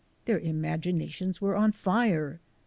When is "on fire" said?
1.55-2.39